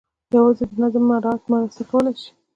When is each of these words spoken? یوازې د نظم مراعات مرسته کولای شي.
یوازې 0.33 0.63
د 0.69 0.71
نظم 0.81 1.03
مراعات 1.09 1.41
مرسته 1.51 1.83
کولای 1.91 2.15
شي. 2.21 2.31